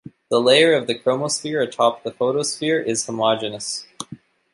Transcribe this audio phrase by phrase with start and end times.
[0.31, 3.85] The layer of the chromosphere atop the photosphere is homogeneous.